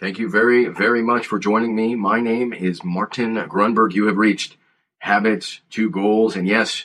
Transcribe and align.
Thank 0.00 0.20
you 0.20 0.30
very, 0.30 0.68
very 0.68 1.02
much 1.02 1.26
for 1.26 1.40
joining 1.40 1.74
me. 1.74 1.96
My 1.96 2.20
name 2.20 2.52
is 2.52 2.84
Martin 2.84 3.34
Grunberg. 3.34 3.94
You 3.94 4.06
have 4.06 4.16
reached 4.16 4.56
Habits 4.98 5.60
to 5.70 5.90
Goals. 5.90 6.36
And 6.36 6.46
yes, 6.46 6.84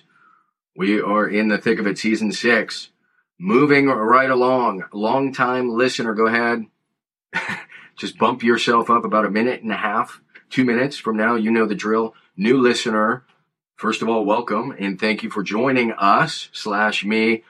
we 0.76 1.00
are 1.00 1.28
in 1.28 1.48
the 1.48 1.60
thick 1.60 1.78
of 1.78 1.86
it, 1.86 2.00
season 2.00 2.32
six. 2.32 2.90
Moving 3.40 3.86
right 3.86 4.32
along. 4.32 4.86
Long 4.92 5.32
time 5.32 5.70
listener, 5.70 6.16
go 6.16 6.26
ahead. 6.26 6.66
Just 7.96 8.18
bump 8.18 8.42
yourself 8.42 8.90
up 8.90 9.06
about 9.06 9.26
a 9.26 9.30
minute 9.30 9.62
and 9.62 9.72
a 9.72 9.78
half, 9.78 10.20
two 10.50 10.66
minutes 10.66 10.98
from 10.98 11.16
now. 11.16 11.36
You 11.36 11.52
know 11.52 11.68
the 11.68 11.76
drill. 11.76 12.16
New 12.36 12.60
listener. 12.60 13.26
First 13.76 14.02
of 14.02 14.10
all, 14.10 14.26
welcome 14.26 14.74
and 14.80 15.00
thank 15.00 15.22
you 15.22 15.30
for 15.30 15.44
joining 15.44 15.92
us 15.92 16.50
slash 16.52 17.06
me. 17.06 17.44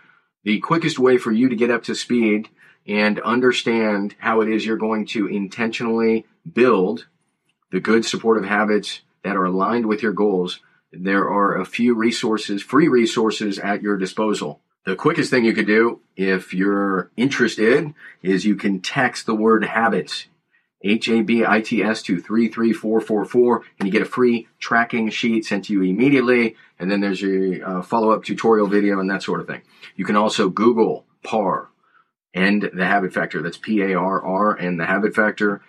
The 0.44 0.60
quickest 0.60 1.00
way 1.00 1.18
for 1.18 1.32
you 1.32 1.48
to 1.48 1.56
get 1.56 1.72
up 1.72 1.84
to 1.84 1.96
speed 1.96 2.50
and 2.88 3.20
understand 3.22 4.16
how 4.20 4.42
it 4.42 4.50
is 4.50 4.66
you're 4.66 4.78
going 4.78 5.06
to 5.08 5.28
intentionally 5.28 6.26
build 6.52 7.08
the 7.72 7.80
good 7.80 8.06
supportive 8.06 8.46
habits 8.46 9.02
that 9.24 9.36
are 9.36 9.46
aligned 9.46 9.86
with 9.86 10.04
your 10.04 10.12
goals, 10.14 10.60
there 10.92 11.28
are 11.28 11.58
a 11.58 11.66
few 11.66 11.96
resources, 11.96 12.62
free 12.62 12.88
resources 12.88 13.58
at 13.58 13.82
your 13.82 13.98
disposal. 13.98 14.62
The 14.86 14.96
quickest 14.96 15.32
thing 15.32 15.46
you 15.46 15.54
could 15.54 15.66
do 15.66 16.02
if 16.16 16.54
you're 16.54 17.10
interested 17.16 17.94
is 18.22 18.46
you 18.46 18.56
can 18.56 18.82
text 18.82 19.26
the 19.26 19.34
word 19.34 19.64
habits, 19.64 20.28
H 20.84 21.08
A 21.08 21.22
B 21.22 21.46
I 21.46 21.62
T 21.62 21.82
S 21.82 22.02
to 22.04 22.20
33444, 22.20 23.64
and 23.80 23.88
you 23.88 23.92
get 23.92 24.02
a 24.02 24.06
free 24.06 24.48
tracking 24.60 25.10
sheet 25.10 25.46
sent 25.46 25.66
to 25.66 25.74
you 25.74 25.82
immediately. 25.84 26.58
And 26.78 26.92
then 26.92 27.00
there's 27.00 27.24
a 27.24 27.62
uh, 27.62 27.82
follow 27.82 28.12
up 28.12 28.26
tutorial 28.26 28.68
video 28.68 29.00
and 29.00 29.10
that 29.10 29.24
sort 29.24 29.40
of 29.40 29.48
thing. 29.48 29.62
You 29.96 30.04
can 30.04 30.18
also 30.18 30.50
Google 30.50 31.06
PARR, 31.24 31.70
and 32.34 32.70
the 32.74 32.86
habit 32.86 33.14
factor. 33.14 33.42
That's 33.42 33.58
P 33.58 33.82
A 33.82 33.96
R 33.96 34.22
R 34.22 34.54
and 34.56 34.80
the 34.80 34.86
habit 34.86 35.16
factor. 35.16 35.62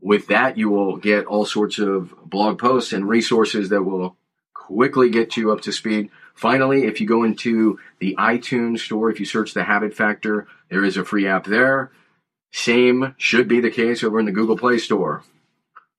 With 0.00 0.28
that, 0.28 0.58
you 0.58 0.68
will 0.70 0.96
get 0.96 1.26
all 1.26 1.44
sorts 1.44 1.78
of 1.78 2.14
blog 2.24 2.58
posts 2.58 2.92
and 2.92 3.08
resources 3.08 3.70
that 3.70 3.82
will 3.82 4.16
quickly 4.54 5.10
get 5.10 5.36
you 5.36 5.52
up 5.52 5.62
to 5.62 5.72
speed. 5.72 6.10
Finally, 6.34 6.84
if 6.84 7.00
you 7.00 7.06
go 7.06 7.24
into 7.24 7.78
the 7.98 8.14
iTunes 8.18 8.80
store, 8.80 9.10
if 9.10 9.18
you 9.18 9.26
search 9.26 9.54
the 9.54 9.64
habit 9.64 9.94
factor, 9.94 10.46
there 10.68 10.84
is 10.84 10.96
a 10.96 11.04
free 11.04 11.26
app 11.26 11.44
there. 11.44 11.90
Same 12.52 13.14
should 13.16 13.48
be 13.48 13.60
the 13.60 13.70
case 13.70 14.04
over 14.04 14.20
in 14.20 14.26
the 14.26 14.32
Google 14.32 14.56
Play 14.56 14.78
Store. 14.78 15.22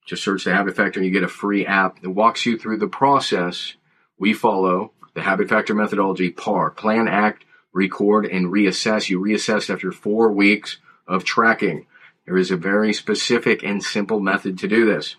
Just 0.06 0.24
search 0.24 0.44
the 0.44 0.54
habit 0.54 0.76
factor 0.76 1.00
and 1.00 1.06
you 1.06 1.12
get 1.12 1.22
a 1.22 1.28
free 1.28 1.66
app 1.66 2.00
that 2.00 2.10
walks 2.10 2.46
you 2.46 2.56
through 2.56 2.78
the 2.78 2.88
process 2.88 3.74
we 4.18 4.32
follow, 4.32 4.92
the 5.14 5.22
habit 5.22 5.48
factor 5.48 5.74
methodology, 5.74 6.30
PARR, 6.30 6.70
plan, 6.70 7.08
act, 7.08 7.44
record, 7.78 8.26
and 8.26 8.46
reassess. 8.46 9.08
You 9.08 9.20
reassess 9.20 9.72
after 9.72 9.92
four 9.92 10.32
weeks 10.32 10.78
of 11.06 11.24
tracking. 11.24 11.86
There 12.26 12.36
is 12.36 12.50
a 12.50 12.56
very 12.56 12.92
specific 12.92 13.62
and 13.62 13.82
simple 13.82 14.20
method 14.20 14.58
to 14.58 14.68
do 14.68 14.84
this. 14.84 15.16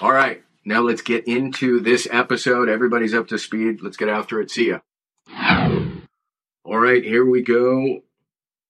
All 0.00 0.12
right, 0.12 0.42
now 0.64 0.80
let's 0.80 1.02
get 1.02 1.26
into 1.28 1.80
this 1.80 2.08
episode. 2.10 2.68
Everybody's 2.68 3.14
up 3.14 3.28
to 3.28 3.38
speed. 3.38 3.82
Let's 3.82 3.96
get 3.96 4.08
after 4.08 4.40
it. 4.40 4.50
See 4.50 4.68
ya. 4.68 4.78
All 6.64 6.78
right, 6.78 7.04
here 7.04 7.26
we 7.26 7.42
go. 7.42 8.02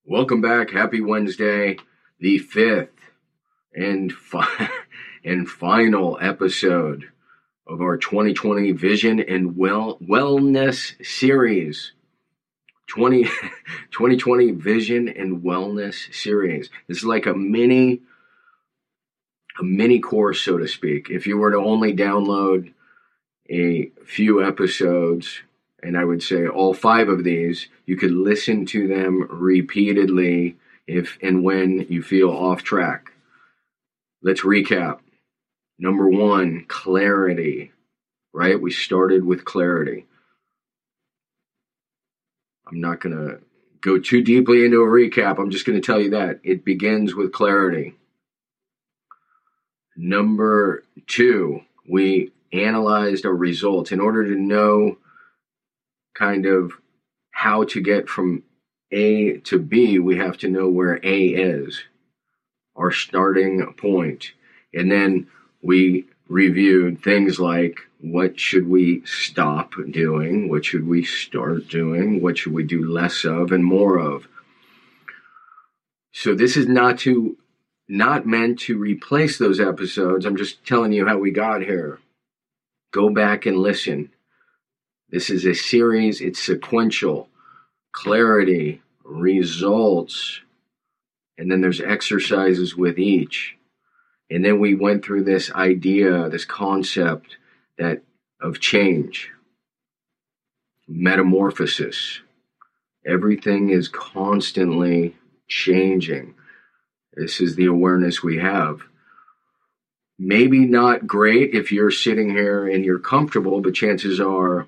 Welcome 0.05 0.41
back. 0.41 0.71
Happy 0.71 1.01
Wednesday, 1.01 1.79
the 2.19 2.39
fifth 2.39 2.91
and 3.75 4.13
fi- 4.13 4.69
and 5.25 5.49
final 5.49 6.19
episode 6.21 7.11
of 7.67 7.81
our 7.81 7.97
2020 7.97 8.73
Vision 8.73 9.21
and 9.21 9.57
Well 9.57 9.99
Wellness 9.99 10.95
series. 11.05 11.94
20, 12.89 13.25
2020 13.91 14.53
Vision 14.53 15.09
and 15.09 15.43
Wellness 15.43 16.15
series. 16.15 16.71
This 16.89 16.99
is 16.99 17.05
like 17.05 17.27
a 17.27 17.35
mini 17.35 18.01
a 19.59 19.63
mini 19.63 20.01
course, 20.01 20.41
so 20.41 20.59
to 20.59 20.67
speak. 20.67 21.11
If 21.11 21.27
you 21.27 21.39
were 21.39 21.53
to 21.53 21.59
only 21.59 21.95
download 21.95 22.73
a 23.49 23.91
few 24.05 24.45
episodes, 24.45 25.43
and 25.83 25.97
I 25.97 26.05
would 26.05 26.23
say 26.23 26.47
all 26.47 26.75
five 26.75 27.09
of 27.09 27.25
these, 27.25 27.69
you 27.87 27.97
could 27.97 28.11
listen 28.11 28.67
to 28.67 28.89
them 28.89 29.27
repeatedly 29.31 30.57
if 30.87 31.19
and 31.23 31.45
when 31.45 31.87
you 31.89 32.03
feel 32.03 32.31
off 32.31 32.63
track. 32.63 33.13
Let's 34.23 34.43
recap. 34.43 35.01
Number 35.79 36.09
one, 36.09 36.65
clarity, 36.69 37.73
right? 38.33 38.61
We 38.61 38.71
started 38.71 39.25
with 39.25 39.45
clarity. 39.45 40.07
I'm 42.67 42.81
not 42.81 43.01
going 43.01 43.17
to 43.17 43.41
go 43.81 43.99
too 43.99 44.23
deeply 44.23 44.65
into 44.65 44.83
a 44.83 44.87
recap. 44.87 45.39
I'm 45.39 45.51
just 45.51 45.67
going 45.67 45.81
to 45.81 45.85
tell 45.85 46.01
you 46.01 46.11
that 46.11 46.41
it 46.43 46.65
begins 46.65 47.15
with 47.15 47.33
clarity. 47.33 47.95
Number 49.97 50.85
two, 51.07 51.61
we 51.89 52.33
analyzed 52.53 53.27
our 53.27 53.35
results 53.35 53.93
in 53.93 54.01
order 54.01 54.25
to 54.25 54.41
know 54.41 54.99
kind 56.15 56.47
of 56.47 56.73
how 57.31 57.65
to 57.65 57.81
get 57.81 58.09
from 58.09 58.43
A 58.91 59.39
to 59.39 59.59
B. 59.59 59.99
We 59.99 60.17
have 60.17 60.39
to 60.39 60.49
know 60.49 60.69
where 60.69 61.01
A 61.03 61.27
is, 61.27 61.83
our 62.77 62.91
starting 62.91 63.75
point. 63.75 64.33
And 64.73 64.91
then 64.91 65.27
we 65.63 66.07
reviewed 66.29 67.03
things 67.03 67.39
like 67.39 67.81
what 68.01 68.39
should 68.39 68.69
we 68.69 69.03
stop 69.05 69.73
doing, 69.91 70.49
what 70.49 70.65
should 70.65 70.87
we 70.87 71.05
start 71.05 71.69
doing, 71.69 72.23
what 72.23 72.39
should 72.39 72.53
we 72.53 72.63
do 72.63 72.89
less 72.89 73.25
of 73.25 73.53
and 73.53 73.65
more 73.65 73.99
of. 73.99 74.27
So 76.13 76.35
this 76.35 76.57
is 76.57 76.69
not 76.69 76.99
to 77.01 77.37
not 77.89 78.27
meant 78.27 78.59
to 78.61 78.79
replace 78.79 79.39
those 79.39 79.61
episodes. 79.61 80.25
I'm 80.25 80.37
just 80.37 80.65
telling 80.65 80.93
you 80.93 81.07
how 81.07 81.19
we 81.19 81.31
got 81.31 81.63
here. 81.63 81.99
Go 82.93 83.11
back 83.11 83.45
and 83.45 83.59
listen. 83.59 84.11
This 85.11 85.29
is 85.29 85.45
a 85.45 85.55
series, 85.55 86.21
it's 86.21 86.41
sequential. 86.41 87.29
Clarity, 87.93 88.81
results, 89.05 90.41
and 91.37 91.51
then 91.51 91.61
there's 91.61 91.81
exercises 91.81 92.77
with 92.77 92.99
each. 92.99 93.57
And 94.35 94.45
then 94.45 94.59
we 94.59 94.75
went 94.75 95.05
through 95.05 95.23
this 95.23 95.53
idea, 95.53 96.29
this 96.29 96.45
concept 96.45 97.37
that 97.79 98.03
of 98.41 98.59
change, 98.59 99.31
metamorphosis. 100.89 102.19
Everything 103.07 103.71
is 103.71 103.87
constantly 103.87 105.15
changing. 105.47 106.35
This 107.13 107.41
is 107.41 107.55
the 107.55 107.67
awareness 107.67 108.25
we 108.25 108.39
have. 108.39 108.81
Maybe 110.19 110.67
not 110.67 111.07
great 111.07 111.55
if 111.55 111.71
you're 111.71 111.93
sitting 111.93 112.31
here 112.31 112.67
and 112.67 112.85
you're 112.85 112.99
comfortable, 112.99 113.61
but 113.61 113.75
chances 113.75 114.21
are 114.21 114.67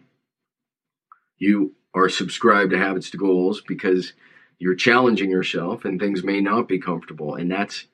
you 1.39 1.75
are 1.93 2.09
subscribed 2.09 2.71
to 2.71 2.79
habits 2.79 3.11
to 3.11 3.17
goals 3.17 3.63
because 3.63 4.13
you're 4.61 4.77
challenging 4.77 5.29
yourself 5.29 5.85
and 5.85 5.99
things 5.99 6.23
may 6.23 6.41
not 6.41 6.69
be 6.69 6.79
comfortable. 6.79 7.35
And 7.35 7.51
that's 7.51 7.87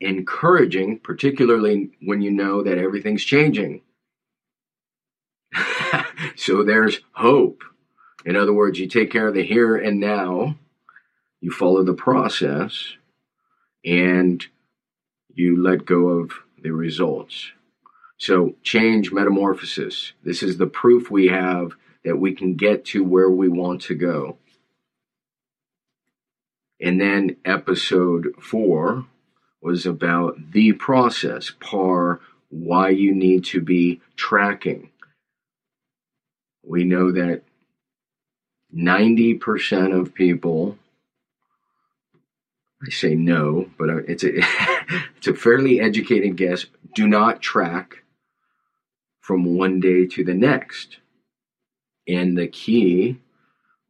encouraging, 0.00 0.98
particularly 1.00 1.90
when 2.00 2.20
you 2.20 2.30
know 2.30 2.62
that 2.62 2.78
everything's 2.78 3.24
changing. 3.24 3.82
so 6.36 6.62
there's 6.62 7.00
hope. 7.12 7.62
In 8.24 8.36
other 8.36 8.52
words, 8.52 8.78
you 8.78 8.88
take 8.88 9.10
care 9.10 9.28
of 9.28 9.34
the 9.34 9.42
here 9.42 9.76
and 9.76 10.00
now, 10.00 10.56
you 11.40 11.50
follow 11.50 11.82
the 11.82 11.94
process, 11.94 12.94
and 13.84 14.44
you 15.32 15.62
let 15.62 15.84
go 15.84 16.08
of 16.08 16.32
the 16.60 16.70
results. 16.70 17.52
So, 18.18 18.56
change 18.64 19.12
metamorphosis. 19.12 20.12
This 20.24 20.42
is 20.42 20.58
the 20.58 20.66
proof 20.66 21.08
we 21.08 21.28
have 21.28 21.74
that 22.04 22.16
we 22.16 22.34
can 22.34 22.56
get 22.56 22.84
to 22.86 23.04
where 23.04 23.30
we 23.30 23.48
want 23.48 23.82
to 23.82 23.94
go. 23.94 24.38
And 26.80 27.00
then, 27.00 27.36
episode 27.44 28.34
four 28.40 29.06
was 29.60 29.86
about 29.86 30.52
the 30.52 30.72
process, 30.72 31.52
PARR 31.60 32.20
why 32.50 32.88
you 32.90 33.14
need 33.14 33.44
to 33.44 33.60
be 33.60 34.00
tracking. 34.16 34.90
We 36.64 36.84
know 36.84 37.12
that 37.12 37.42
90% 38.74 39.98
of 39.98 40.14
people, 40.14 40.78
I 42.86 42.90
say 42.90 43.14
no, 43.14 43.70
but 43.78 43.90
uh, 43.90 43.96
it's 44.08 44.24
a, 44.24 44.30
it's 45.16 45.26
a 45.26 45.34
fairly 45.34 45.80
educated 45.80 46.36
guess, 46.36 46.66
do 46.94 47.06
not 47.06 47.42
track 47.42 48.02
from 49.20 49.56
one 49.56 49.80
day 49.80 50.06
to 50.06 50.24
the 50.24 50.34
next. 50.34 50.98
And 52.06 52.36
the 52.36 52.48
key 52.48 53.20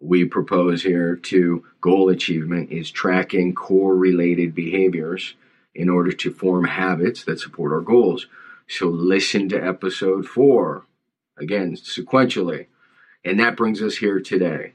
we 0.00 0.24
propose 0.24 0.82
here 0.82 1.16
to 1.16 1.64
goal 1.80 2.08
achievement 2.08 2.70
is 2.70 2.90
tracking 2.90 3.54
core 3.54 3.96
related 3.96 4.54
behaviors 4.54 5.34
in 5.78 5.88
order 5.88 6.10
to 6.10 6.32
form 6.32 6.64
habits 6.64 7.22
that 7.22 7.38
support 7.38 7.72
our 7.72 7.80
goals. 7.80 8.26
So 8.66 8.88
listen 8.88 9.48
to 9.50 9.64
episode 9.64 10.26
four, 10.26 10.84
again, 11.38 11.76
sequentially. 11.76 12.66
And 13.24 13.38
that 13.38 13.56
brings 13.56 13.80
us 13.80 13.96
here 13.96 14.18
today, 14.18 14.72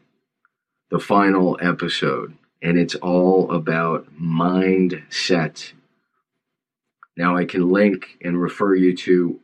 the 0.90 1.00
final 1.00 1.60
episode. 1.62 2.36
And 2.62 2.80
it's 2.80 2.96
all 2.96 3.52
about 3.52 4.18
mindset. 4.18 5.74
Now, 7.18 7.36
I 7.36 7.44
can 7.44 7.70
link 7.70 8.18
and 8.22 8.42
refer 8.42 8.74
you 8.74 8.96
to 8.96 9.40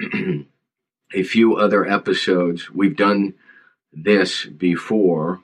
a 1.12 1.22
few 1.24 1.56
other 1.56 1.84
episodes. 1.84 2.70
We've 2.70 2.96
done 2.96 3.34
this 3.92 4.46
before, 4.46 5.40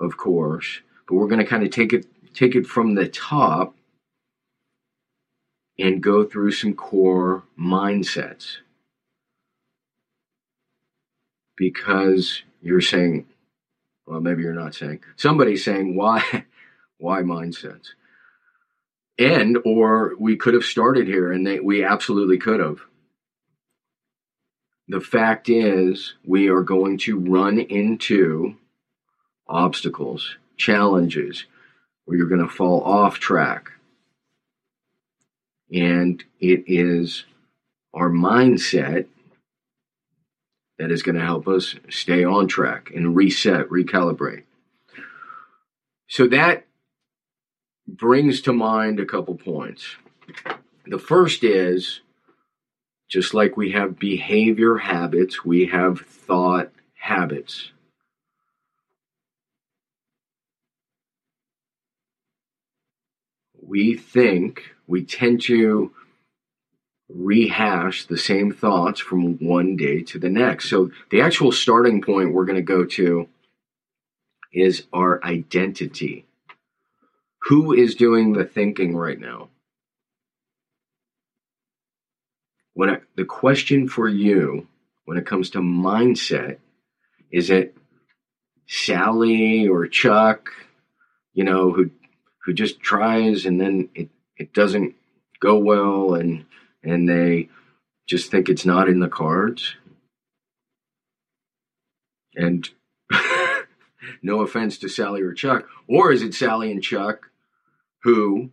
of 0.00 0.16
course, 0.16 0.80
but 1.08 1.16
we're 1.16 1.26
going 1.26 1.40
to 1.40 1.44
kind 1.44 1.64
of 1.64 1.70
take 1.70 1.92
it 1.92 2.06
take 2.34 2.54
it 2.54 2.66
from 2.66 2.94
the 2.94 3.08
top 3.08 3.75
and 5.78 6.02
go 6.02 6.24
through 6.24 6.52
some 6.52 6.74
core 6.74 7.44
mindsets. 7.58 8.56
Because 11.56 12.42
you're 12.62 12.80
saying, 12.80 13.26
well, 14.06 14.20
maybe 14.20 14.42
you're 14.42 14.52
not 14.52 14.74
saying, 14.74 15.00
somebody's 15.16 15.64
saying, 15.64 15.96
why, 15.96 16.22
why 16.98 17.22
mindsets? 17.22 17.88
And, 19.18 19.58
or 19.64 20.12
we 20.18 20.36
could 20.36 20.54
have 20.54 20.64
started 20.64 21.06
here 21.06 21.32
and 21.32 21.46
they, 21.46 21.60
we 21.60 21.84
absolutely 21.84 22.38
could 22.38 22.60
have. 22.60 22.80
The 24.88 25.00
fact 25.00 25.48
is, 25.48 26.14
we 26.24 26.48
are 26.48 26.62
going 26.62 26.98
to 26.98 27.18
run 27.18 27.58
into 27.58 28.54
obstacles, 29.48 30.36
challenges, 30.56 31.44
where 32.04 32.16
you're 32.16 32.28
going 32.28 32.46
to 32.46 32.48
fall 32.48 32.82
off 32.84 33.18
track 33.18 33.72
and 35.72 36.22
it 36.40 36.64
is 36.66 37.24
our 37.94 38.10
mindset 38.10 39.06
that 40.78 40.90
is 40.90 41.02
going 41.02 41.16
to 41.16 41.24
help 41.24 41.48
us 41.48 41.74
stay 41.88 42.24
on 42.24 42.46
track 42.46 42.90
and 42.94 43.16
reset, 43.16 43.68
recalibrate. 43.68 44.42
So 46.08 46.28
that 46.28 46.66
brings 47.88 48.40
to 48.42 48.52
mind 48.52 49.00
a 49.00 49.06
couple 49.06 49.34
points. 49.34 49.96
The 50.86 50.98
first 50.98 51.42
is 51.42 52.00
just 53.08 53.34
like 53.34 53.56
we 53.56 53.72
have 53.72 53.98
behavior 53.98 54.76
habits, 54.76 55.44
we 55.44 55.66
have 55.66 56.00
thought 56.00 56.70
habits. 56.94 57.70
We 63.66 63.96
think 63.96 64.62
we 64.86 65.04
tend 65.04 65.42
to 65.42 65.92
rehash 67.08 68.06
the 68.06 68.18
same 68.18 68.52
thoughts 68.52 69.00
from 69.00 69.38
one 69.38 69.76
day 69.76 70.02
to 70.02 70.18
the 70.18 70.28
next. 70.28 70.70
So 70.70 70.90
the 71.10 71.20
actual 71.20 71.52
starting 71.52 72.02
point 72.02 72.32
we're 72.32 72.44
going 72.44 72.56
to 72.56 72.62
go 72.62 72.84
to 72.84 73.28
is 74.52 74.84
our 74.92 75.22
identity. 75.24 76.26
Who 77.42 77.72
is 77.72 77.94
doing 77.94 78.32
the 78.32 78.44
thinking 78.44 78.96
right 78.96 79.18
now? 79.18 79.48
When 82.74 82.90
I, 82.90 82.98
the 83.16 83.24
question 83.24 83.88
for 83.88 84.08
you 84.08 84.66
when 85.04 85.16
it 85.16 85.26
comes 85.26 85.50
to 85.50 85.58
mindset 85.58 86.58
is 87.30 87.50
it 87.50 87.76
Sally 88.66 89.68
or 89.68 89.86
Chuck, 89.86 90.50
you 91.32 91.44
know, 91.44 91.70
who 91.72 91.90
who 92.46 92.52
just 92.52 92.80
tries 92.80 93.44
and 93.44 93.60
then 93.60 93.88
it 93.94 94.08
it 94.36 94.54
doesn't 94.54 94.94
go 95.40 95.58
well 95.58 96.14
and 96.14 96.46
and 96.82 97.08
they 97.08 97.48
just 98.06 98.30
think 98.30 98.48
it's 98.48 98.64
not 98.64 98.88
in 98.88 99.00
the 99.00 99.08
cards. 99.08 99.74
And 102.36 102.70
no 104.22 104.40
offense 104.40 104.78
to 104.78 104.88
Sally 104.88 105.22
or 105.22 105.32
Chuck, 105.32 105.66
or 105.88 106.12
is 106.12 106.22
it 106.22 106.34
Sally 106.34 106.70
and 106.70 106.82
Chuck 106.82 107.30
who 108.02 108.50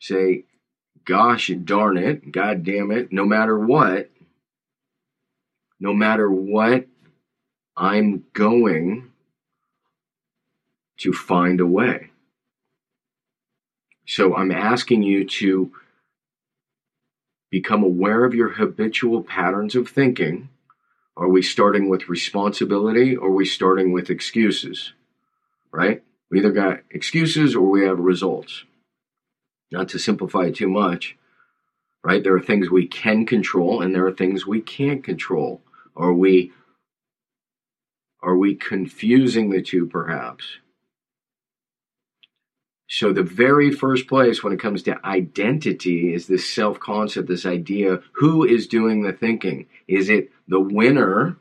say, 0.00 0.44
gosh 1.04 1.52
darn 1.64 1.96
it, 1.96 2.32
god 2.32 2.64
damn 2.64 2.90
it, 2.90 3.12
no 3.12 3.24
matter 3.24 3.56
what, 3.56 4.10
no 5.78 5.94
matter 5.94 6.28
what, 6.28 6.86
I'm 7.76 8.24
going 8.32 9.09
to 11.00 11.12
find 11.12 11.60
a 11.60 11.66
way. 11.66 12.10
So 14.06 14.34
I'm 14.34 14.50
asking 14.50 15.02
you 15.02 15.24
to 15.24 15.72
become 17.50 17.82
aware 17.82 18.24
of 18.24 18.34
your 18.34 18.50
habitual 18.50 19.22
patterns 19.22 19.74
of 19.74 19.88
thinking. 19.88 20.48
Are 21.16 21.28
we 21.28 21.42
starting 21.42 21.88
with 21.88 22.08
responsibility 22.08 23.16
or 23.16 23.28
are 23.28 23.34
we 23.34 23.44
starting 23.44 23.92
with 23.92 24.10
excuses? 24.10 24.92
Right? 25.72 26.02
We 26.30 26.38
either 26.38 26.52
got 26.52 26.80
excuses 26.90 27.54
or 27.54 27.68
we 27.68 27.84
have 27.84 27.98
results. 27.98 28.64
Not 29.70 29.88
to 29.90 29.98
simplify 29.98 30.46
it 30.46 30.56
too 30.56 30.68
much, 30.68 31.16
right? 32.02 32.22
There 32.22 32.34
are 32.34 32.40
things 32.40 32.70
we 32.70 32.86
can 32.86 33.26
control 33.26 33.80
and 33.80 33.94
there 33.94 34.06
are 34.06 34.12
things 34.12 34.46
we 34.46 34.60
can't 34.60 35.04
control. 35.04 35.62
Are 35.96 36.12
we 36.12 36.52
are 38.22 38.36
we 38.36 38.54
confusing 38.54 39.50
the 39.50 39.62
two 39.62 39.86
perhaps? 39.86 40.58
So, 42.92 43.12
the 43.12 43.22
very 43.22 43.70
first 43.70 44.08
place 44.08 44.42
when 44.42 44.52
it 44.52 44.58
comes 44.58 44.82
to 44.82 45.06
identity 45.06 46.12
is 46.12 46.26
this 46.26 46.52
self 46.52 46.80
concept, 46.80 47.28
this 47.28 47.46
idea 47.46 48.00
who 48.14 48.44
is 48.44 48.66
doing 48.66 49.02
the 49.02 49.12
thinking? 49.12 49.68
Is 49.86 50.10
it 50.10 50.32
the 50.48 50.58
winner? 50.58 51.36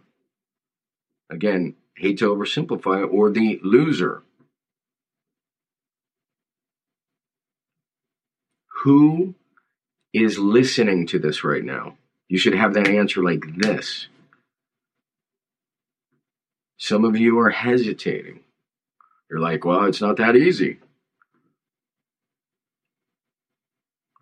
Again, 1.31 1.73
hate 1.97 2.19
to 2.19 2.33
oversimplify 2.33 3.11
or 3.11 3.31
the 3.31 3.59
loser? 3.63 4.21
Who 8.83 9.33
is 10.13 10.37
listening 10.37 11.07
to 11.07 11.17
this 11.17 11.43
right 11.43 11.63
now? 11.63 11.97
You 12.27 12.37
should 12.37 12.53
have 12.53 12.75
that 12.75 12.87
answer 12.87 13.23
like 13.23 13.43
this. 13.57 14.07
Some 16.77 17.05
of 17.05 17.17
you 17.17 17.39
are 17.39 17.49
hesitating. 17.49 18.41
You're 19.31 19.39
like, 19.39 19.65
well, 19.65 19.85
it's 19.85 19.99
not 19.99 20.17
that 20.17 20.35
easy. 20.35 20.77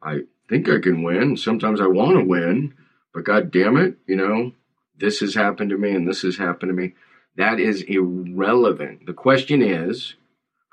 I 0.01 0.21
think 0.49 0.69
I 0.69 0.79
can 0.79 1.03
win. 1.03 1.37
Sometimes 1.37 1.81
I 1.81 1.87
want 1.87 2.17
to 2.17 2.23
win, 2.23 2.73
but 3.13 3.23
God 3.23 3.51
damn 3.51 3.77
it, 3.77 3.97
you 4.05 4.15
know, 4.15 4.53
this 4.97 5.19
has 5.19 5.35
happened 5.35 5.69
to 5.71 5.77
me 5.77 5.91
and 5.91 6.07
this 6.07 6.21
has 6.21 6.37
happened 6.37 6.69
to 6.69 6.75
me. 6.75 6.93
That 7.35 7.59
is 7.59 7.83
irrelevant. 7.83 9.05
The 9.05 9.13
question 9.13 9.61
is 9.61 10.15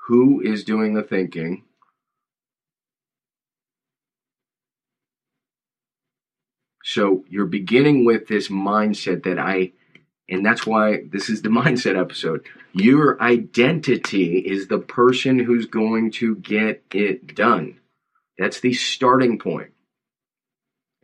who 0.07 0.41
is 0.41 0.63
doing 0.63 0.93
the 0.93 1.03
thinking? 1.03 1.63
So 6.83 7.25
you're 7.29 7.47
beginning 7.47 8.05
with 8.05 8.27
this 8.27 8.47
mindset 8.47 9.23
that 9.23 9.39
I, 9.39 9.71
and 10.29 10.45
that's 10.45 10.67
why 10.67 11.01
this 11.11 11.29
is 11.29 11.41
the 11.41 11.49
mindset 11.61 11.99
episode. 11.99 12.45
Your 12.73 13.21
identity 13.21 14.37
is 14.37 14.67
the 14.67 14.79
person 14.79 15.39
who's 15.39 15.65
going 15.65 16.11
to 16.11 16.35
get 16.35 16.83
it 16.93 17.35
done. 17.35 17.79
That's 18.37 18.59
the 18.59 18.73
starting 18.73 19.39
point. 19.39 19.71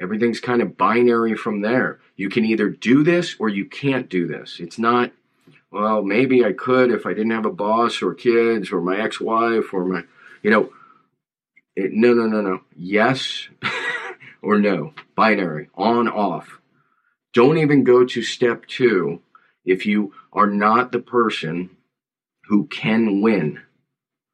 Everything's 0.01 0.39
kind 0.39 0.61
of 0.61 0.77
binary 0.77 1.35
from 1.35 1.61
there. 1.61 1.99
You 2.15 2.29
can 2.29 2.43
either 2.43 2.69
do 2.69 3.03
this 3.03 3.35
or 3.39 3.49
you 3.49 3.65
can't 3.65 4.09
do 4.09 4.27
this. 4.27 4.57
It's 4.59 4.79
not, 4.79 5.11
well, 5.71 6.01
maybe 6.01 6.43
I 6.43 6.53
could 6.53 6.91
if 6.91 7.05
I 7.05 7.13
didn't 7.13 7.31
have 7.31 7.45
a 7.45 7.51
boss 7.51 8.01
or 8.01 8.15
kids 8.15 8.71
or 8.71 8.81
my 8.81 8.99
ex 8.99 9.21
wife 9.21 9.73
or 9.73 9.85
my, 9.85 10.03
you 10.41 10.49
know, 10.49 10.71
it, 11.75 11.91
no, 11.93 12.13
no, 12.13 12.25
no, 12.25 12.41
no. 12.41 12.61
Yes 12.75 13.47
or 14.41 14.59
no. 14.59 14.93
Binary, 15.15 15.69
on, 15.75 16.07
off. 16.07 16.59
Don't 17.33 17.59
even 17.59 17.83
go 17.83 18.03
to 18.03 18.23
step 18.23 18.65
two 18.65 19.21
if 19.63 19.85
you 19.85 20.13
are 20.33 20.47
not 20.47 20.91
the 20.91 20.99
person 20.99 21.77
who 22.45 22.65
can 22.67 23.21
win, 23.21 23.61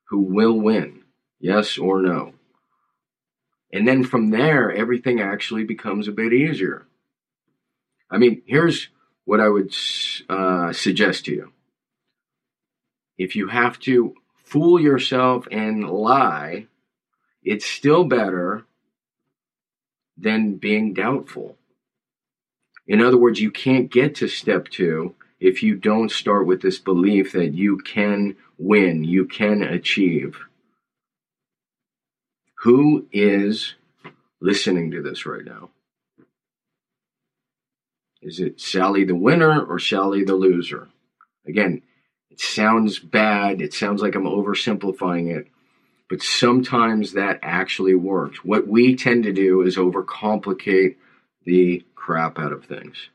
who 0.05 0.19
will 0.19 0.59
win. 0.59 1.03
Yes 1.39 1.77
or 1.77 2.01
no. 2.01 2.33
And 3.71 3.87
then 3.87 4.03
from 4.03 4.29
there, 4.29 4.71
everything 4.71 5.19
actually 5.19 5.63
becomes 5.63 6.07
a 6.07 6.13
bit 6.13 6.33
easier. 6.33 6.85
I 8.09 8.17
mean, 8.17 8.41
here's 8.45 8.87
what 9.25 9.41
I 9.41 9.49
would 9.49 9.75
uh, 10.29 10.71
suggest 10.71 11.25
to 11.25 11.33
you. 11.33 11.51
If 13.17 13.35
you 13.35 13.47
have 13.47 13.79
to 13.81 14.15
fool 14.35 14.79
yourself 14.79 15.47
and 15.51 15.89
lie, 15.89 16.67
it's 17.43 17.65
still 17.65 18.05
better 18.05 18.65
than 20.17 20.55
being 20.55 20.93
doubtful. 20.93 21.57
In 22.87 23.01
other 23.01 23.17
words, 23.17 23.41
you 23.41 23.51
can't 23.51 23.91
get 23.91 24.15
to 24.15 24.27
step 24.27 24.69
two 24.69 25.15
if 25.39 25.61
you 25.61 25.75
don't 25.75 26.11
start 26.11 26.47
with 26.47 26.61
this 26.61 26.79
belief 26.79 27.33
that 27.33 27.53
you 27.53 27.77
can 27.77 28.35
win, 28.57 29.03
you 29.03 29.25
can 29.25 29.61
achieve. 29.61 30.39
Who 32.61 33.07
is 33.11 33.75
listening 34.41 34.91
to 34.91 35.01
this 35.01 35.25
right 35.25 35.45
now? 35.45 35.69
Is 38.21 38.39
it 38.39 38.59
Sally 38.59 39.03
the 39.03 39.15
winner 39.15 39.63
or 39.63 39.79
Sally 39.79 40.23
the 40.23 40.35
loser? 40.35 40.89
Again, 41.45 41.83
it 42.31 42.41
sounds 42.41 42.99
bad. 42.99 43.61
It 43.61 43.73
sounds 43.73 44.01
like 44.01 44.15
I'm 44.15 44.23
oversimplifying 44.23 45.35
it. 45.35 45.47
But 46.09 46.21
sometimes 46.21 47.13
that 47.13 47.39
actually 47.43 47.95
works. 47.95 48.43
What 48.43 48.67
we 48.67 48.95
tend 48.95 49.23
to 49.23 49.33
do 49.33 49.61
is 49.61 49.77
overcomplicate 49.77 50.95
the 51.45 51.85
crap 51.95 52.39
out 52.39 52.53
of 52.53 52.65
things. 52.65 53.09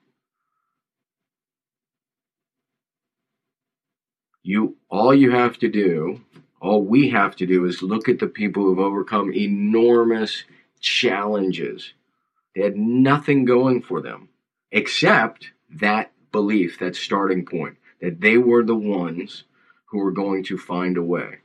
You 4.43 4.77
all 4.89 5.15
you 5.15 5.31
have 5.31 5.59
to 5.61 5.69
do, 5.69 6.21
all 6.63 6.81
we 6.81 7.11
have 7.11 7.35
to 7.37 7.47
do 7.47 7.65
is 7.65 7.83
look 7.83 8.09
at 8.09 8.21
the 8.21 8.29
people 8.29 8.63
who've 8.63 8.79
overcome 8.79 9.35
enormous 9.35 10.45
challenges. 10.81 11.93
They 12.55 12.63
had 12.63 12.77
nothing 12.77 13.45
going 13.45 13.83
for 13.83 14.01
them 14.01 14.29
except 14.71 15.51
that 15.81 16.13
belief, 16.31 16.79
that 16.79 16.95
starting 16.95 17.45
point, 17.45 17.77
that 18.01 18.21
they 18.21 18.39
were 18.39 18.63
the 18.63 18.77
ones 18.77 19.43
who 19.87 19.99
were 19.99 20.13
going 20.13 20.45
to 20.45 20.57
find 20.57 20.97
a 20.97 21.03
way. 21.03 21.39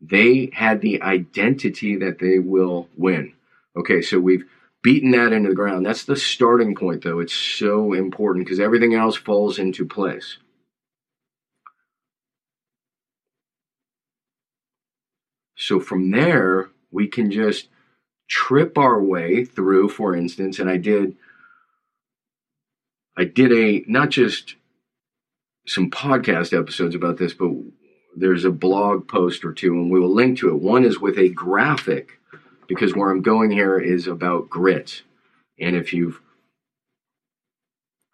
They 0.00 0.50
had 0.52 0.80
the 0.80 1.00
identity 1.00 1.96
that 1.96 2.18
they 2.18 2.40
will 2.40 2.88
win. 2.96 3.34
Okay, 3.76 4.02
so 4.02 4.18
we've 4.18 4.44
beaten 4.82 5.12
that 5.12 5.32
into 5.32 5.50
the 5.50 5.54
ground. 5.54 5.86
That's 5.86 6.04
the 6.04 6.16
starting 6.16 6.74
point, 6.74 7.04
though. 7.04 7.20
It's 7.20 7.32
so 7.32 7.92
important 7.92 8.44
because 8.44 8.60
everything 8.60 8.94
else 8.94 9.16
falls 9.16 9.58
into 9.58 9.86
place. 9.86 10.38
So 15.66 15.80
from 15.80 16.10
there, 16.10 16.68
we 16.90 17.08
can 17.08 17.30
just 17.30 17.68
trip 18.28 18.76
our 18.76 19.02
way 19.02 19.44
through, 19.44 19.88
for 19.88 20.14
instance, 20.14 20.58
and 20.58 20.68
I 20.68 20.76
did 20.76 21.16
I 23.16 23.24
did 23.24 23.52
a 23.52 23.84
not 23.86 24.10
just 24.10 24.56
some 25.66 25.90
podcast 25.90 26.56
episodes 26.58 26.94
about 26.94 27.16
this, 27.16 27.32
but 27.32 27.50
there's 28.16 28.44
a 28.44 28.50
blog 28.50 29.08
post 29.08 29.44
or 29.44 29.52
two, 29.52 29.72
and 29.72 29.90
we 29.90 29.98
will 29.98 30.14
link 30.14 30.38
to 30.38 30.48
it. 30.48 30.60
One 30.60 30.84
is 30.84 31.00
with 31.00 31.18
a 31.18 31.30
graphic, 31.30 32.18
because 32.68 32.94
where 32.94 33.10
I'm 33.10 33.22
going 33.22 33.50
here 33.50 33.78
is 33.78 34.06
about 34.06 34.50
grit. 34.50 35.02
And 35.58 35.74
if 35.76 35.92
you've 35.92 36.20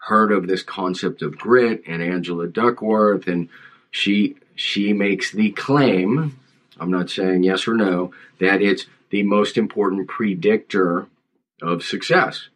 heard 0.03 0.31
of 0.31 0.47
this 0.47 0.63
concept 0.63 1.23
of 1.23 1.39
grit 1.39 1.83
and 1.87 2.03
Angela 2.03 2.47
Duckworth, 2.47 3.27
and 3.27 3.49
she 3.91 4.37
she 4.55 4.93
makes 4.93 5.33
the 5.33 5.51
claim, 5.51 6.39
I'm 6.81 6.91
not 6.91 7.11
saying 7.11 7.45
yes 7.45 7.69
or 7.69 7.75
no, 7.75 8.13
that 8.41 8.63
it's 8.63 8.87
the 9.11 9.23
most 9.23 9.57
important 9.57 10.09
predictor 10.09 11.07
of 11.63 11.83
success. 11.85 12.49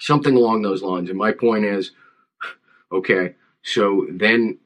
Something 0.00 0.36
along 0.36 0.62
those 0.62 0.82
lines. 0.82 1.08
And 1.08 1.18
my 1.18 1.32
point 1.32 1.64
is, 1.64 1.92
okay, 2.92 3.34
so 3.62 4.06
then 4.10 4.58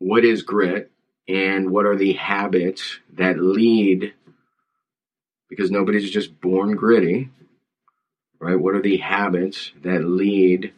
what 0.00 0.24
is 0.24 0.42
grit 0.42 0.90
and 1.28 1.70
what 1.70 1.86
are 1.86 1.96
the 1.96 2.14
habits 2.14 2.98
that 3.12 3.38
lead 3.38 4.14
because 5.48 5.70
nobody's 5.70 6.10
just 6.10 6.40
born 6.40 6.74
gritty 6.74 7.28
right 8.40 8.58
what 8.58 8.74
are 8.74 8.82
the 8.82 8.96
habits 8.96 9.72
that 9.82 10.04
lead 10.04 10.72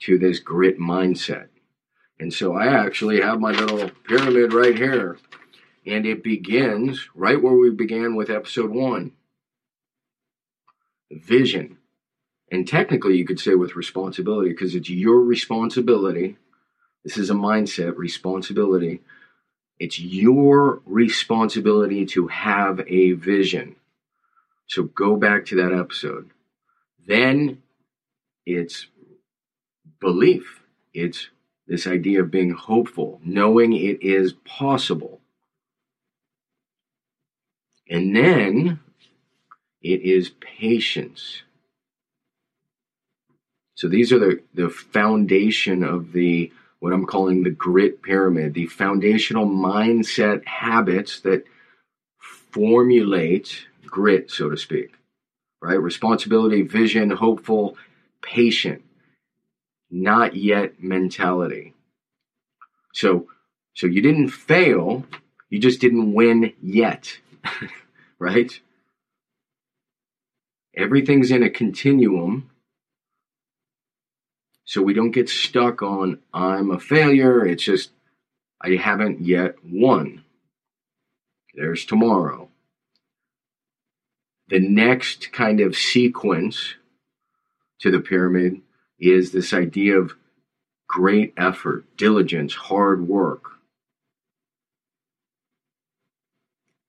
to 0.00 0.16
this 0.16 0.38
grit 0.38 0.78
mindset 0.78 1.48
and 2.20 2.32
so 2.32 2.54
i 2.54 2.66
actually 2.66 3.20
have 3.20 3.40
my 3.40 3.52
little 3.52 3.90
pyramid 4.06 4.52
right 4.52 4.76
here 4.76 5.18
and 5.86 6.06
it 6.06 6.22
begins 6.22 7.08
right 7.14 7.42
where 7.42 7.54
we 7.54 7.70
began 7.70 8.16
with 8.16 8.30
episode 8.30 8.70
1 8.70 9.12
vision 11.10 11.78
and 12.50 12.66
technically 12.66 13.16
you 13.16 13.24
could 13.24 13.40
say 13.40 13.54
with 13.54 13.76
responsibility 13.76 14.50
because 14.50 14.74
it's 14.74 14.90
your 14.90 15.20
responsibility 15.20 16.36
this 17.04 17.16
is 17.16 17.30
a 17.30 17.34
mindset, 17.34 17.96
responsibility. 17.96 19.00
It's 19.78 19.98
your 19.98 20.82
responsibility 20.84 22.04
to 22.06 22.26
have 22.28 22.80
a 22.86 23.12
vision. 23.12 23.76
So 24.66 24.82
go 24.82 25.16
back 25.16 25.46
to 25.46 25.56
that 25.56 25.72
episode. 25.72 26.30
Then 27.06 27.62
it's 28.44 28.88
belief. 30.00 30.60
It's 30.92 31.28
this 31.68 31.86
idea 31.86 32.22
of 32.22 32.30
being 32.30 32.50
hopeful, 32.50 33.20
knowing 33.22 33.74
it 33.74 34.02
is 34.02 34.32
possible. 34.44 35.20
And 37.88 38.16
then 38.16 38.80
it 39.82 40.02
is 40.02 40.30
patience. 40.40 41.42
So 43.74 43.86
these 43.88 44.12
are 44.12 44.18
the, 44.18 44.42
the 44.54 44.70
foundation 44.70 45.84
of 45.84 46.12
the 46.12 46.52
what 46.80 46.92
I'm 46.92 47.06
calling 47.06 47.42
the 47.42 47.50
grit 47.50 48.02
pyramid, 48.02 48.54
the 48.54 48.66
foundational 48.66 49.46
mindset 49.46 50.44
habits 50.46 51.20
that 51.20 51.44
formulate 52.18 53.66
grit, 53.84 54.30
so 54.30 54.48
to 54.48 54.56
speak, 54.56 54.94
right? 55.60 55.80
Responsibility, 55.80 56.62
vision, 56.62 57.10
hopeful, 57.10 57.76
patient, 58.22 58.82
not 59.90 60.36
yet 60.36 60.82
mentality. 60.82 61.74
So, 62.92 63.28
so 63.74 63.86
you 63.86 64.02
didn't 64.02 64.28
fail, 64.28 65.04
you 65.50 65.58
just 65.58 65.80
didn't 65.80 66.12
win 66.12 66.52
yet, 66.62 67.18
right? 68.18 68.60
Everything's 70.76 71.30
in 71.30 71.42
a 71.42 71.50
continuum 71.50 72.50
so 74.68 74.82
we 74.82 74.92
don't 74.92 75.12
get 75.12 75.30
stuck 75.30 75.80
on, 75.80 76.18
I'm 76.34 76.70
a 76.70 76.78
failure. 76.78 77.42
It's 77.46 77.62
just, 77.62 77.90
I 78.60 78.72
haven't 78.72 79.22
yet 79.22 79.54
won. 79.64 80.24
There's 81.54 81.86
tomorrow. 81.86 82.50
The 84.48 84.60
next 84.60 85.32
kind 85.32 85.60
of 85.60 85.74
sequence 85.74 86.74
to 87.78 87.90
the 87.90 88.00
pyramid 88.00 88.60
is 88.98 89.32
this 89.32 89.52
idea 89.52 89.98
of 89.98 90.14
great 90.88 91.34
effort, 91.36 91.84
diligence, 91.96 92.54
hard 92.54 93.06
work. 93.06 93.44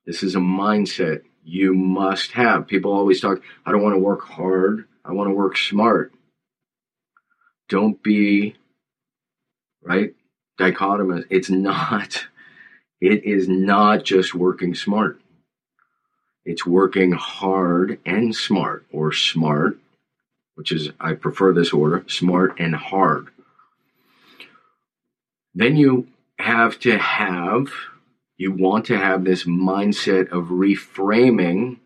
This 0.06 0.24
is 0.24 0.36
a 0.36 0.39
mindset 0.39 1.22
you 1.44 1.74
must 1.74 2.32
have. 2.32 2.68
People 2.68 2.92
always 2.92 3.22
talk, 3.22 3.42
I 3.66 3.72
don't 3.72 3.84
want 3.84 3.96
to 3.96 4.00
work 4.00 4.24
hard, 4.24 4.86
I 5.06 5.12
want 5.12 5.30
to 5.30 5.34
work 5.34 5.58
smart 5.58 6.13
don't 7.70 8.01
be 8.04 8.56
right 9.84 10.13
dichotomous 10.60 11.24
it's 11.30 11.50
not 11.50 12.25
it 13.00 13.24
is 13.24 13.48
not 13.48 14.04
just 14.04 14.36
working 14.36 14.75
smart 14.75 15.22
it's 16.44 16.66
working 16.66 17.13
hard 17.13 18.00
and 18.06 18.36
smart 18.36 18.86
or 18.92 19.13
smart 19.13 19.78
which 20.60 20.72
is 20.72 20.89
i 21.00 21.13
prefer 21.13 21.54
this 21.54 21.74
order 21.74 22.04
smart 22.08 22.54
and 22.60 22.75
hard 22.75 23.30
then 25.56 25.75
you 25.75 26.08
have 26.38 26.78
to 26.80 26.98
have 26.98 27.70
you 28.38 28.51
want 28.51 28.86
to 28.86 28.98
have 28.98 29.24
this 29.24 29.46
mindset 29.46 30.30
of 30.30 30.46
reframing 30.46 31.78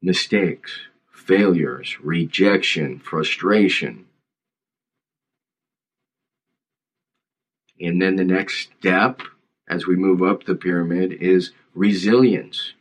mistakes 0.00 0.88
failures, 1.24 1.98
rejection, 2.00 2.98
frustration. 2.98 4.04
And 7.80 8.00
then 8.00 8.16
the 8.16 8.24
next 8.24 8.68
step 8.78 9.22
as 9.68 9.86
we 9.86 9.96
move 9.96 10.22
up 10.22 10.44
the 10.44 10.54
pyramid 10.54 11.12
is 11.12 11.52
resilience. 11.74 12.74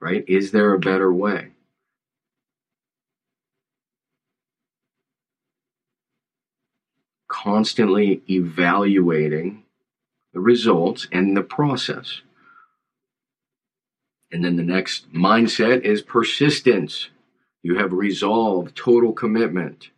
Right? 0.00 0.24
Is 0.28 0.52
there 0.52 0.72
a 0.72 0.78
better 0.78 1.12
way? 1.12 1.48
Constantly 7.26 8.22
evaluating 8.28 9.64
the 10.32 10.40
results 10.40 11.08
and 11.10 11.36
the 11.36 11.42
process. 11.42 12.22
And 14.30 14.44
then 14.44 14.56
the 14.56 14.62
next 14.62 15.12
mindset 15.12 15.82
is 15.82 16.02
persistence. 16.02 17.08
You 17.62 17.78
have 17.78 17.92
resolve, 17.92 18.74
total 18.74 19.12
commitment. 19.12 19.90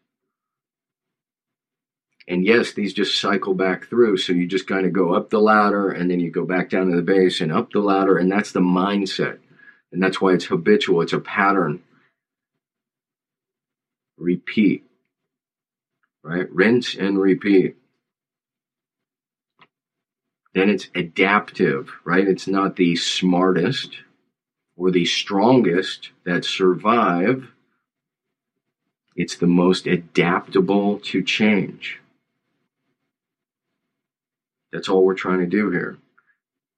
And 2.28 2.44
yes, 2.44 2.72
these 2.72 2.94
just 2.94 3.20
cycle 3.20 3.54
back 3.54 3.88
through. 3.88 4.18
So 4.18 4.32
you 4.32 4.46
just 4.46 4.68
kind 4.68 4.86
of 4.86 4.92
go 4.92 5.14
up 5.14 5.30
the 5.30 5.40
ladder 5.40 5.90
and 5.90 6.08
then 6.08 6.20
you 6.20 6.30
go 6.30 6.44
back 6.44 6.70
down 6.70 6.88
to 6.88 6.96
the 6.96 7.02
base 7.02 7.40
and 7.40 7.52
up 7.52 7.72
the 7.72 7.80
ladder. 7.80 8.16
And 8.16 8.30
that's 8.30 8.52
the 8.52 8.60
mindset. 8.60 9.38
And 9.92 10.02
that's 10.02 10.20
why 10.20 10.32
it's 10.32 10.44
habitual, 10.46 11.02
it's 11.02 11.12
a 11.12 11.20
pattern. 11.20 11.82
Repeat, 14.18 14.84
right? 16.22 16.50
Rinse 16.52 16.94
and 16.94 17.18
repeat. 17.18 17.76
Then 20.54 20.68
it's 20.68 20.88
adaptive, 20.94 21.90
right? 22.04 22.26
It's 22.26 22.46
not 22.46 22.76
the 22.76 22.96
smartest 22.96 23.96
or 24.76 24.90
the 24.90 25.04
strongest 25.04 26.10
that 26.24 26.44
survive. 26.44 27.48
It's 29.16 29.36
the 29.36 29.46
most 29.46 29.86
adaptable 29.86 30.98
to 31.00 31.22
change. 31.22 32.00
That's 34.72 34.88
all 34.88 35.04
we're 35.04 35.14
trying 35.14 35.40
to 35.40 35.46
do 35.46 35.70
here. 35.70 35.98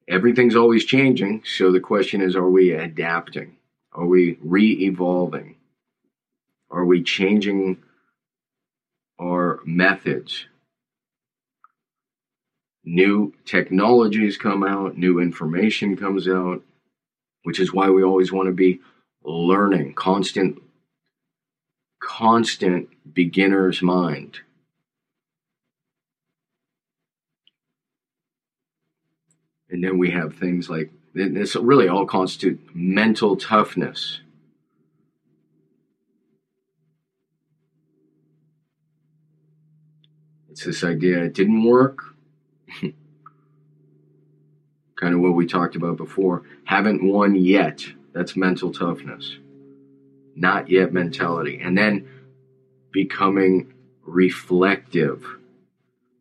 Everything's 0.09 0.56
always 0.56 0.85
changing, 0.85 1.42
so 1.44 1.71
the 1.71 1.80
question 1.80 2.21
is 2.21 2.35
are 2.35 2.50
we 2.50 2.73
adapting? 2.73 3.56
Are 3.92 4.06
we 4.06 4.38
re 4.42 4.73
evolving? 4.87 5.56
Are 6.71 6.85
we 6.85 7.02
changing 7.02 7.78
our 9.21 9.61
methods? 9.64 10.47
New 12.85 13.32
technologies 13.44 14.37
come 14.37 14.64
out, 14.64 14.97
new 14.97 15.21
information 15.21 15.97
comes 15.97 16.26
out, 16.26 16.62
which 17.44 17.61
is 17.61 17.73
why 17.73 17.90
we 17.90 18.02
always 18.02 18.32
want 18.32 18.49
to 18.49 18.52
be 18.52 18.80
learning, 19.23 19.94
constant, 19.94 20.61
constant 22.00 22.88
beginner's 23.14 23.82
mind. 23.82 24.40
And 29.73 29.83
then 29.83 29.99
we 29.99 30.11
have 30.11 30.37
things 30.37 30.69
like 30.69 30.93
this 31.14 31.57
really 31.57 31.88
all 31.88 32.05
constitute 32.07 32.61
mental 32.75 33.37
toughness. 33.37 34.21
It's 40.50 40.64
this 40.64 40.85
idea 40.85 41.25
it 41.25 41.33
didn't 41.33 41.64
work. 41.64 42.00
kind 44.97 45.14
of 45.14 45.21
what 45.21 45.33
we 45.35 45.47
talked 45.47 45.75
about 45.75 45.97
before. 45.97 46.43
Haven't 46.64 47.02
won 47.02 47.35
yet. 47.35 47.83
That's 48.12 48.37
mental 48.37 48.73
toughness. 48.73 49.38
Not 50.37 50.69
yet 50.69 50.93
mentality. 50.93 51.59
And 51.62 51.79
then 51.79 52.07
becoming 52.93 53.73
reflective. 54.05 55.25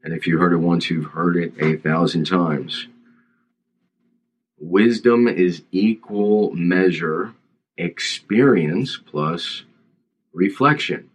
And 0.04 0.14
if 0.14 0.26
you 0.26 0.38
heard 0.38 0.54
it 0.54 0.58
once, 0.58 0.90
you've 0.90 1.12
heard 1.12 1.36
it 1.36 1.54
a 1.60 1.76
thousand 1.76 2.26
times. 2.28 2.88
Wisdom 4.62 5.28
is 5.28 5.64
equal 5.72 6.52
measure 6.54 7.34
experience 7.78 8.96
plus 8.96 9.64
reflection. 10.34 11.10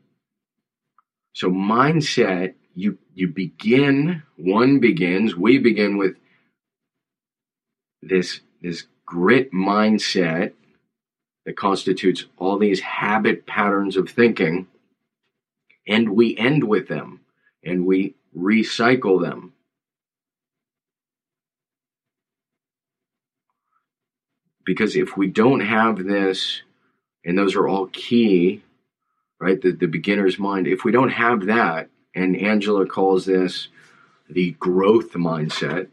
So 1.33 1.49
mindset, 1.50 2.55
you 2.75 2.99
you 3.15 3.29
begin, 3.29 4.25
one 4.37 4.81
begins, 4.81 5.37
we 5.37 5.59
begin 5.59 5.97
with 5.97 6.17
this 8.03 8.41
this 8.62 8.85
grit 9.05 9.53
mindset 9.53 10.53
that 11.45 11.57
constitutes 11.57 12.25
all 12.37 12.59
these 12.59 12.81
habit 12.81 13.47
patterns 13.47 13.97
of 13.97 14.11
thinking 14.11 14.67
and 15.87 16.09
we 16.11 16.37
end 16.37 16.65
with 16.65 16.88
them 16.88 17.21
and 17.65 17.87
we 17.87 18.17
recycle 18.37 19.23
them 19.23 19.53
because 24.66 24.96
if 24.96 25.16
we 25.16 25.28
don't 25.28 25.61
have 25.61 26.04
this, 26.04 26.60
and 27.25 27.38
those 27.38 27.54
are 27.54 27.67
all 27.67 27.86
key, 27.86 28.62
right? 29.41 29.60
The, 29.62 29.73
the 29.73 29.86
beginner's 29.86 30.38
mind, 30.38 30.67
if 30.67 30.84
we 30.84 30.93
don't 30.93 31.10
have 31.10 31.47
that, 31.47 31.88
and 32.14 32.36
Angela 32.36 32.84
calls 32.84 33.25
this 33.25 33.69
the 34.28 34.50
growth 34.52 35.12
mindset, 35.12 35.88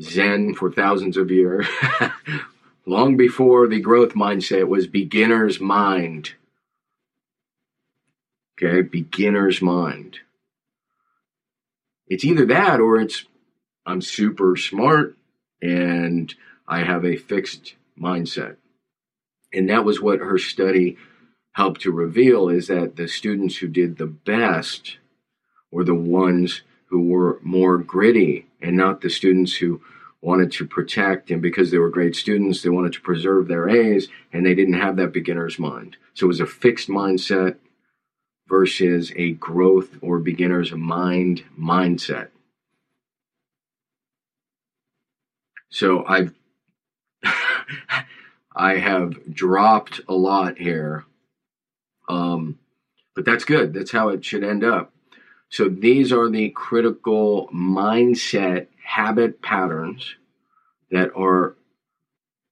Zen 0.00 0.54
for 0.54 0.72
thousands 0.72 1.18
of 1.18 1.30
years, 1.30 1.66
long 2.86 3.16
before 3.16 3.68
the 3.68 3.80
growth 3.80 4.14
mindset 4.14 4.66
was 4.66 4.86
beginner's 4.86 5.60
mind. 5.60 6.32
Okay, 8.56 8.80
beginner's 8.80 9.60
mind. 9.60 10.18
It's 12.08 12.24
either 12.24 12.46
that 12.46 12.80
or 12.80 12.98
it's 12.98 13.24
I'm 13.84 14.00
super 14.00 14.56
smart 14.56 15.16
and 15.60 16.34
I 16.72 16.84
have 16.84 17.04
a 17.04 17.16
fixed 17.16 17.74
mindset. 18.00 18.56
And 19.52 19.68
that 19.68 19.84
was 19.84 20.00
what 20.00 20.20
her 20.20 20.38
study 20.38 20.96
helped 21.52 21.82
to 21.82 21.92
reveal 21.92 22.48
is 22.48 22.68
that 22.68 22.96
the 22.96 23.08
students 23.08 23.58
who 23.58 23.68
did 23.68 23.98
the 23.98 24.06
best 24.06 24.96
were 25.70 25.84
the 25.84 25.94
ones 25.94 26.62
who 26.86 27.02
were 27.02 27.38
more 27.42 27.76
gritty 27.76 28.46
and 28.62 28.74
not 28.74 29.02
the 29.02 29.10
students 29.10 29.56
who 29.56 29.82
wanted 30.22 30.50
to 30.52 30.66
protect 30.66 31.30
and 31.30 31.42
because 31.42 31.70
they 31.70 31.76
were 31.76 31.90
great 31.90 32.16
students 32.16 32.62
they 32.62 32.70
wanted 32.70 32.94
to 32.94 33.02
preserve 33.02 33.48
their 33.48 33.68
A's 33.68 34.08
and 34.32 34.46
they 34.46 34.54
didn't 34.54 34.80
have 34.80 34.96
that 34.96 35.12
beginner's 35.12 35.58
mind. 35.58 35.98
So 36.14 36.24
it 36.24 36.28
was 36.28 36.40
a 36.40 36.46
fixed 36.46 36.88
mindset 36.88 37.56
versus 38.48 39.12
a 39.14 39.32
growth 39.32 39.98
or 40.00 40.18
beginner's 40.20 40.72
mind 40.72 41.44
mindset. 41.58 42.28
So 45.68 46.06
I've 46.06 46.32
I 48.54 48.76
have 48.76 49.32
dropped 49.32 50.00
a 50.08 50.14
lot 50.14 50.58
here. 50.58 51.04
Um, 52.08 52.58
but 53.14 53.24
that's 53.24 53.44
good. 53.44 53.72
That's 53.72 53.92
how 53.92 54.08
it 54.08 54.24
should 54.24 54.44
end 54.44 54.64
up. 54.64 54.92
So 55.48 55.68
these 55.68 56.12
are 56.12 56.30
the 56.30 56.50
critical 56.50 57.48
mindset 57.54 58.68
habit 58.84 59.42
patterns 59.42 60.16
that 60.90 61.10
are 61.16 61.56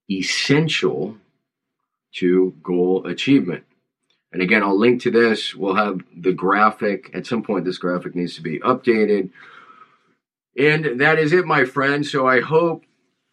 essential 0.09 1.17
to 2.13 2.55
goal 2.61 3.05
achievement. 3.05 3.63
And 4.33 4.41
again, 4.41 4.63
I'll 4.63 4.77
link 4.77 5.01
to 5.01 5.11
this. 5.11 5.55
We'll 5.55 5.75
have 5.75 6.01
the 6.15 6.31
graphic. 6.31 7.09
At 7.13 7.25
some 7.25 7.43
point, 7.43 7.65
this 7.65 7.77
graphic 7.77 8.15
needs 8.15 8.35
to 8.35 8.41
be 8.41 8.59
updated. 8.59 9.31
And 10.57 10.99
that 11.01 11.19
is 11.19 11.33
it, 11.33 11.45
my 11.45 11.65
friend. 11.65 12.05
So 12.05 12.27
I 12.27 12.41
hope 12.41 12.83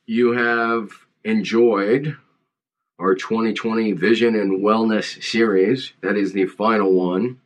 you 0.06 0.32
have 0.32 0.90
enjoyed 1.24 2.16
our 2.98 3.14
2020 3.14 3.92
Vision 3.92 4.34
and 4.34 4.60
Wellness 4.62 5.22
series. 5.22 5.92
That 6.00 6.16
is 6.16 6.32
the 6.32 6.46
final 6.46 6.92
one. 6.92 7.40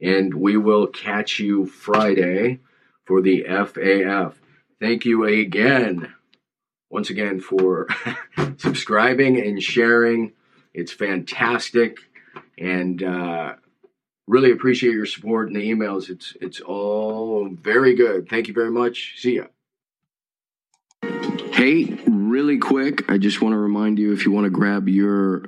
And 0.00 0.32
we 0.34 0.56
will 0.56 0.86
catch 0.86 1.40
you 1.40 1.66
Friday 1.66 2.60
for 3.04 3.20
the 3.20 3.44
FAF. 3.48 4.34
Thank 4.80 5.04
you 5.04 5.24
again, 5.24 6.12
once 6.88 7.10
again, 7.10 7.40
for 7.40 7.88
subscribing 8.58 9.40
and 9.40 9.60
sharing. 9.60 10.32
It's 10.72 10.92
fantastic. 10.92 11.98
And, 12.56 13.02
uh, 13.02 13.54
really 14.28 14.52
appreciate 14.52 14.92
your 14.92 15.06
support 15.06 15.48
and 15.48 15.56
the 15.56 15.70
emails. 15.70 16.08
It's 16.10 16.36
it's 16.40 16.60
all 16.60 17.48
very 17.48 17.94
good. 17.94 18.28
Thank 18.28 18.46
you 18.46 18.54
very 18.54 18.70
much. 18.70 19.14
See 19.16 19.36
ya. 19.36 19.46
Hey, 21.52 21.98
really 22.38 22.58
quick, 22.58 23.10
I 23.10 23.18
just 23.18 23.42
want 23.42 23.54
to 23.54 23.58
remind 23.58 23.98
you 23.98 24.12
if 24.12 24.24
you 24.24 24.30
want 24.30 24.44
to 24.44 24.50
grab 24.50 24.88
your 24.88 25.46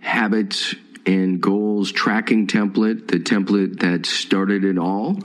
habits 0.00 0.74
and 1.04 1.38
goals 1.38 1.92
tracking 1.92 2.46
template, 2.46 3.08
the 3.08 3.18
template 3.18 3.80
that 3.80 4.06
started 4.06 4.64
it 4.64 4.78
all, 4.78 5.18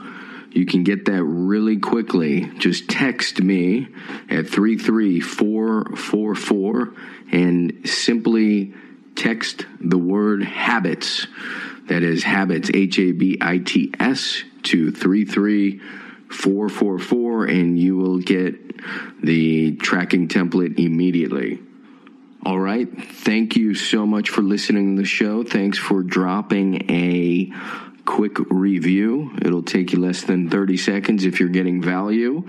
you 0.52 0.66
can 0.66 0.84
get 0.84 1.06
that 1.06 1.24
really 1.24 1.78
quickly. 1.78 2.52
Just 2.58 2.90
text 2.90 3.42
me 3.42 3.88
at 4.30 4.50
33444 4.50 6.94
and 7.32 7.88
simply 7.88 8.74
text 9.16 9.66
the 9.80 9.98
word 9.98 10.44
habits. 10.44 11.28
That 11.88 12.04
is 12.04 12.24
habits, 12.24 12.70
H 12.74 13.00
A 13.00 13.14
B 13.14 13.38
I 13.40 13.60
T 13.60 13.94
S, 14.02 14.44
to 14.64 14.92
33444, 14.92 17.46
and 17.46 17.80
you 17.80 17.96
will 17.96 18.20
get 18.20 18.65
the 19.22 19.76
tracking 19.76 20.28
template 20.28 20.80
immediately. 20.80 21.60
All 22.46 22.60
right. 22.60 22.88
Thank 22.88 23.56
you 23.56 23.74
so 23.74 24.06
much 24.06 24.30
for 24.30 24.42
listening 24.42 24.96
to 24.96 25.02
the 25.02 25.08
show. 25.08 25.44
Thanks 25.44 25.80
for 25.80 26.04
dropping 26.04 26.92
a 26.92 27.52
quick 28.06 28.38
review. 28.52 29.36
It'll 29.42 29.64
take 29.64 29.94
you 29.94 30.00
less 30.00 30.22
than 30.22 30.50
30 30.50 30.78
seconds 30.78 31.26
if 31.26 31.40
you're 31.40 31.50
getting 31.50 31.82
value. 31.82 32.48